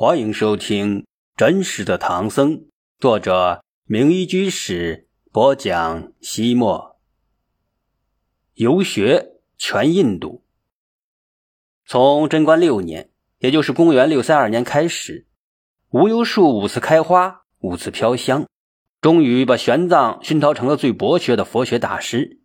[0.00, 1.00] 欢迎收听
[1.36, 2.52] 《真实的唐僧》，
[3.00, 6.12] 作者名医居士播讲。
[6.20, 7.00] 西莫
[8.54, 10.44] 游学全印度，
[11.84, 15.26] 从贞观六年，也就是公元六三二年开始，
[15.90, 18.46] 无忧树五次开花，五次飘香，
[19.00, 22.38] 终于把玄奘熏陶成了最博学的佛学大师。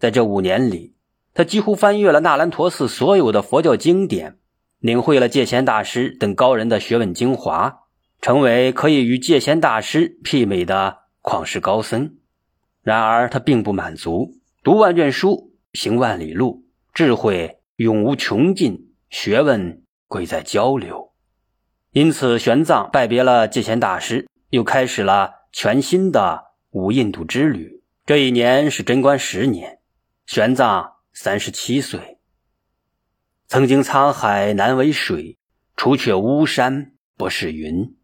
[0.00, 0.96] 在这五年里，
[1.32, 4.38] 他几乎翻阅了那兰陀寺所有的佛教经典。
[4.80, 7.80] 领会了戒贤大师等高人的学问精华，
[8.20, 12.16] 成为可以与戒贤大师媲美的旷世高僧。
[12.82, 21.12] 然而他并不满足，读万卷书，行万里路，智慧永无穷尽，学问贵在交流。
[21.92, 27.82] 因此，玄奘拜别了戒贤大师，又开始了全新的五印度之旅。
[28.06, 29.78] 这一年是贞观十年，
[30.24, 32.16] 玄奘三十七岁。
[33.50, 35.36] 曾经沧海难为水，
[35.74, 37.96] 除却巫山不是云。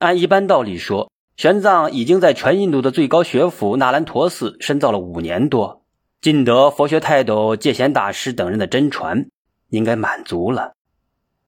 [0.00, 5.84] 按一般道理说，玄奘已经在全印度的最高学府那兰陀寺深造了五年多，
[6.20, 9.28] 尽得佛学泰斗戒贤大师等人的真传，
[9.68, 10.72] 应该满足了。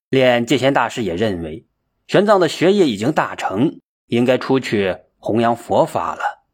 [0.09, 1.67] 连戒贤大师也认为，
[2.07, 6.45] 玄奘的学业已经大成，应该出去弘扬佛法了。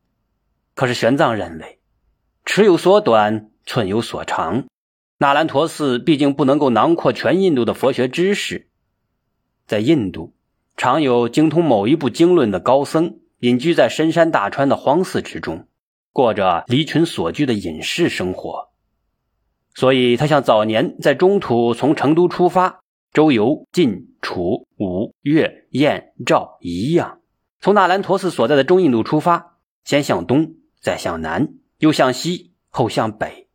[0.74, 1.80] 可是玄奘认为，
[2.46, 4.64] 尺有所短，寸有所长。
[5.18, 8.68] 那兰陀寺毕竟不能够囊括全印度的佛学知识，
[9.66, 10.34] 在印度，
[10.76, 15.66] 常有精通某一部经论的高僧隐居在深山大川的荒寺之中，
[16.12, 18.68] 过着离群所居的隐士生活。
[19.74, 22.80] 所以，他像早年在中土从成都出发，
[23.12, 27.20] 周游晋、楚、吴、越、燕、赵一样，
[27.60, 33.45] 从那兰陀寺所在的中印度出发，先向东，再向南，又向西，后向北。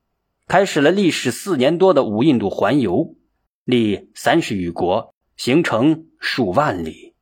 [0.52, 3.16] 开始了历时四年多的五印度环游，
[3.64, 7.16] 历三十余国，行程数万里。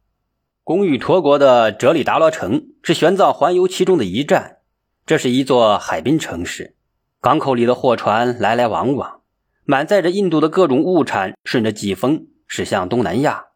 [0.63, 4.57] 公寓陀国的哲里达罗城是玄奘环游其中的一站。
[5.05, 6.75] 这是一座海滨城市，
[7.21, 9.21] 港口里的货船来来往往，
[9.63, 13.49] 满载着印度的各种物产，顺着季风驶向东南亚。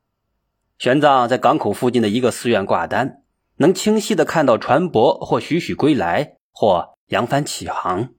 [0.78, 3.24] 玄奘在港口附近的一个寺院挂单，
[3.58, 8.10] 能清晰的看到船舶或徐徐归来，或扬帆起航。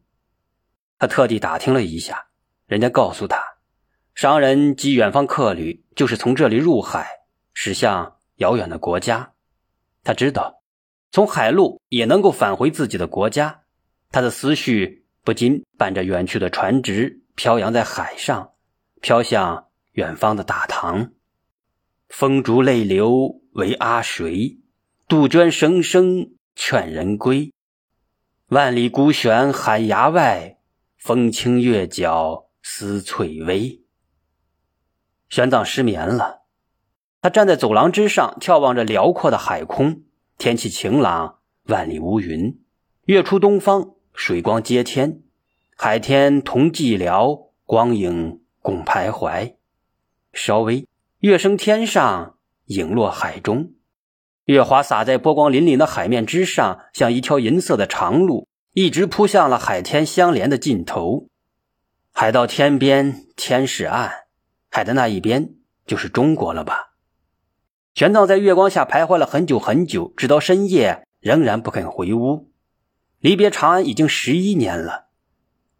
[1.05, 2.29] 他特地打听了一下，
[2.65, 3.39] 人家告诉他，
[4.15, 7.07] 商人及远方客旅就是从这里入海，
[7.53, 9.35] 驶向遥远的国家。
[10.03, 10.63] 他知道，
[11.11, 13.61] 从海路也能够返回自己的国家。
[14.13, 18.53] 他的思绪不禁伴着远去的船只飘扬在海上，
[19.03, 21.11] 飘向远方的大唐。
[22.09, 24.59] 风烛泪流为阿谁？
[25.07, 27.53] 杜鹃声声劝人归。
[28.49, 30.53] 万里孤悬海崖外。
[31.05, 33.83] 风清月皎思翠微。
[35.29, 36.45] 玄奘失眠了，
[37.21, 40.05] 他站在走廊之上，眺望着辽阔的海空。
[40.39, 42.59] 天气晴朗，万里无云。
[43.05, 45.21] 月出东方，水光接天，
[45.77, 49.57] 海天同寂寥，光影共徘徊。
[50.33, 50.89] 稍微，
[51.19, 52.39] 月升天上，
[52.69, 53.75] 影落海中，
[54.47, 58.49] 月华洒在波光粼粼的海面之上，像一条银色的长路。
[58.75, 61.29] 一直扑向了海天相连的尽头，
[62.13, 64.11] 海到天边天是岸，
[64.69, 65.55] 海的那一边
[65.87, 66.95] 就是中国了吧？
[67.95, 72.51] 玄奘在月光下徘徊了很久很久，直到深夜仍然不肯回屋。
[73.21, 75.05] 离别长安已经十一年了，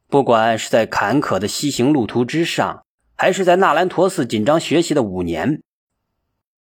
[0.07, 2.85] 不管是在坎坷的西行路途之上，
[3.17, 5.65] 还是在纳兰陀寺紧张学习的五年，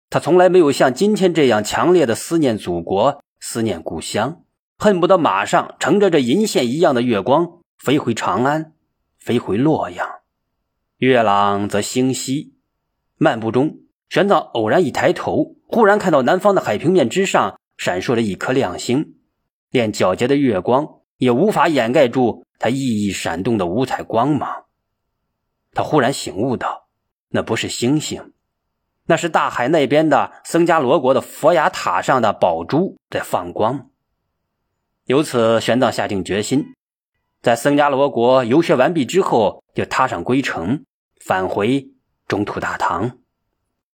[0.09, 4.46] 他从来没有像今天这样强烈的思念祖国，思念故乡。
[4.84, 8.74] 恨不得马上乘着这银线一样的月光飞回长安，
[9.19, 10.09] 飞回洛阳。
[10.97, 12.56] 月朗则星稀，
[13.16, 19.18] 漫步中，玄奘偶然一抬头，忽然看到南方的海平面之上闪烁着一颗亮星，
[19.69, 24.66] 连皎洁的月光也无法掩盖住它熠熠闪动的五彩光芒。
[25.75, 26.88] 他忽然醒悟到，
[27.30, 28.34] 那不是星星，
[29.06, 33.91] 那是大海那边的僧伽罗国的佛牙塔上的宝珠在放光。
[35.06, 36.74] 由此，玄奘下定决心，
[37.42, 40.86] 在僧伽罗国游学完毕之后，就踏上归程，
[41.25, 41.89] 返回
[42.27, 43.18] 中土大唐。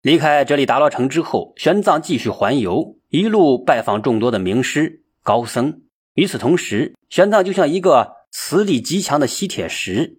[0.02, 5.82] 离开这里达罗城之后，玄奘继续环游，一路拜访众多的名师高僧。
[6.14, 10.18] 与此同时，玄奘就像一个磁力极强的吸铁石，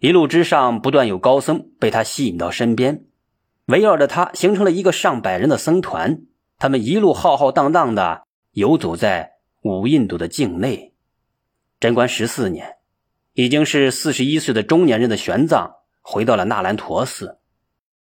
[0.00, 3.04] 一路之上不断有高僧被他吸引到身边，
[3.66, 6.22] 围绕着他形成了一个上百人的僧团。
[6.58, 9.39] 他们一路浩浩荡荡的游走在。
[9.62, 10.94] 五印度的境内，
[11.78, 12.76] 贞观十四年，
[13.34, 15.70] 已经是四十一岁的中年人的玄奘
[16.00, 17.38] 回到了纳兰陀寺。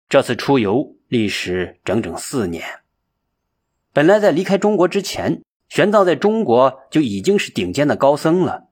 [0.08, 2.64] 这次出游历时整整四年。
[3.92, 8.70] 本来在离开中国之前，玄奘在中国就已经是顶尖的高僧了。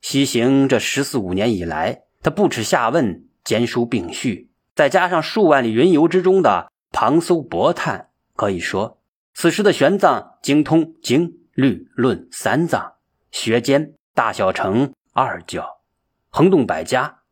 [0.00, 8.98] 西行这十四五年以来，他不耻下问，兼书并蓄，再加上数万里云游之中的旁搜博探，可以说，
[9.34, 12.92] 此时的玄奘精通经、律、论三藏，
[13.32, 15.80] 学兼大小乘二教，
[16.28, 17.22] 横洞百家，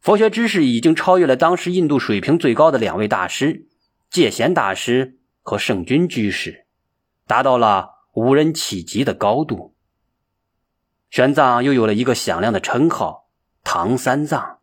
[0.00, 3.66] 佛学知识已经超越了当时印度水平最高的两位大师
[4.08, 6.64] 戒贤大师和圣君居士，
[7.26, 9.76] 达到了无人企及的高度。
[11.10, 13.28] 玄奘又有了一个响亮的称号
[13.62, 14.60] “唐三藏”。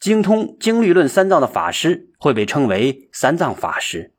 [0.00, 4.14] 精通经律论三藏的法师会被称为三藏法师，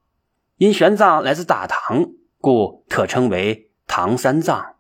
[0.58, 4.78] 因玄奘来自大唐，故特称为唐三藏。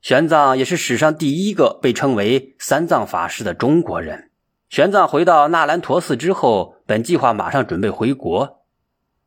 [0.00, 4.30] 玄奘也是史上第一个被称为三藏法师的中国人。
[4.70, 8.64] 玄奘回到那兰陀寺之后，本计划马上准备回国，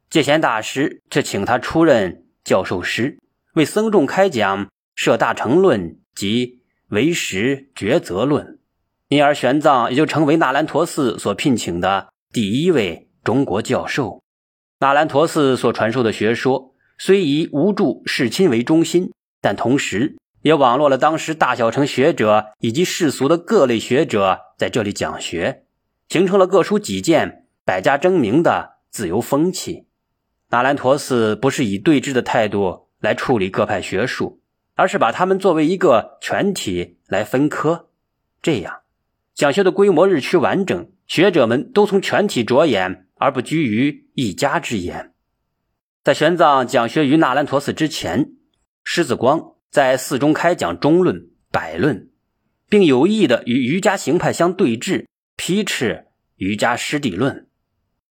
[0.09, 3.19] 戒贤大师却请他出任教授师，
[3.53, 4.65] 为僧众开讲
[4.95, 5.91] 《摄大乘论》。
[6.15, 8.57] 及为时抉择论，
[9.09, 14.23] 因而玄奘也就成为那兰陀寺所聘请的第一位中国教授。
[14.79, 19.11] 那兰陀寺所传授的学说虽以无著世亲为中心，
[19.41, 25.63] 但同时也网络了当时大小城学者以及世俗的各类学者在这里讲学，
[26.09, 29.85] 形成了各抒己见、百家争鸣的自由风气。
[30.49, 34.41] 那兰陀寺不是以对峙的态度来处理各派学术。
[34.79, 37.89] 而是把他们作为一个全体来分科，
[38.43, 38.81] 这样
[39.33, 45.13] 讲学的规模日趋完整，学者们都从全体着眼，而不拘于一家之言。
[46.07, 48.29] 在玄奘讲学于那兰陀寺之前，
[48.85, 52.11] 狮子光在寺中开讲中论、百论，
[52.69, 55.05] 并有意的与瑜伽行派相对峙，
[55.35, 56.05] 批斥
[56.37, 57.49] 瑜伽师地论。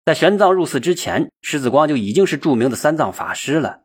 [0.04, 3.84] 在玄奘入寺之前，狮子光就已经是著名的三藏法师了。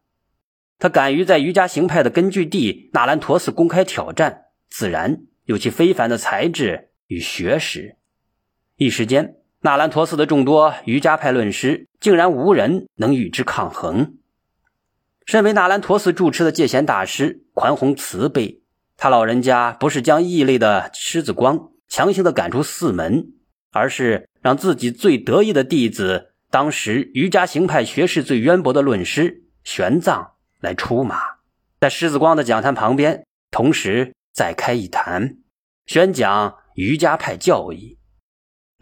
[0.79, 7.95] 他敢于在瑜伽行派的根据地那兰陀寺公开挑战，自然有其非凡的才智与学识。
[8.75, 14.17] 一时间，纳兰陀寺的众多瑜伽派论师竟然无人能与之抗衡。
[15.25, 18.59] 身为纳兰陀寺住持的戒贤大师宽宏慈悲，
[18.97, 23.27] 他老人家不是将异类的狮子光强行的赶出寺门，
[23.71, 30.31] 而是让自己最得意的弟子，当时瑜伽行派学识最渊博的论师玄奘。
[30.59, 31.21] 来出马，
[31.79, 35.37] 在狮子光的讲坛旁边，同时再开一坛，
[35.85, 37.97] 宣讲瑜伽派教义。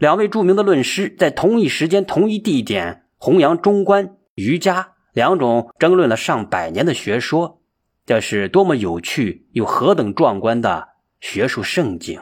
[0.02, 7.60] 两位著名的论师在同一时间、同一地点弘扬中观、瑜伽两种争论了上百年的学说，
[8.04, 10.88] 这是多么有趣又何等壮观的
[11.20, 12.18] 学术盛景！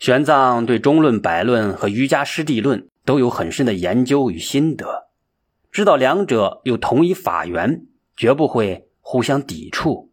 [0.00, 5.06] 玄奘对中论、百论和瑜伽师地论都有很深的研究与心得，
[5.70, 7.84] 知道两者有同一法源。
[8.16, 10.10] 绝不会互相抵触。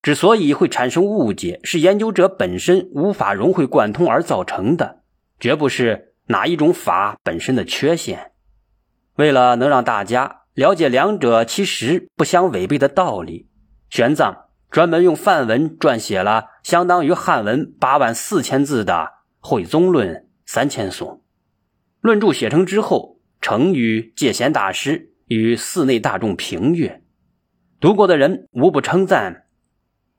[0.00, 4.99] 之所以会产生误解，是研究者本身无法融会贯通而造成的，
[5.40, 8.32] 绝不是哪一种法本身的缺陷。
[9.16, 13.48] 为了能让大家了解两者其实不相违背的道理，
[13.88, 18.94] 玄奘专门用梵文撰写了相当于汉文八万四千字的
[19.40, 20.14] 《会宗论》
[20.44, 21.22] 三千颂。
[22.00, 27.02] 论著写成之后，呈于戒贤大师与寺内大众评阅。
[27.80, 29.46] 读过的人无不称赞，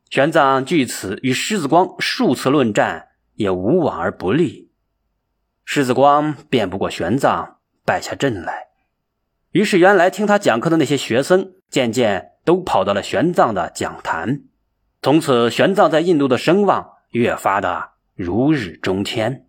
[0.10, 4.71] 玄奘据此与狮子光数次论战，也无往而不利。
[5.74, 7.54] 狮子光辩不过玄奘，
[7.86, 8.68] 败下阵来。
[9.52, 14.42] 于是，原来听他讲课的那些学生，渐渐都跑到了玄奘的讲坛。
[15.02, 19.46] 从此，玄奘在印度的声望越发的如日中天。